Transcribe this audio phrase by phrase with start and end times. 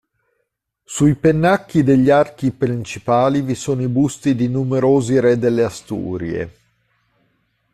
[0.83, 6.51] Sui pennacchi degli archi principali vi sono i busti di numerosi re delle Asturie.